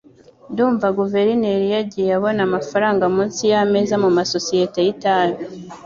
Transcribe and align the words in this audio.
Ndumva 0.51 0.87
guverineri 0.99 1.65
yagiye 1.75 2.09
abona 2.17 2.41
amafaranga 2.47 3.03
munsi 3.15 3.41
yameza 3.51 3.95
kumasosiyete 4.03 4.79
y 4.85 4.89
itabi 4.95 5.37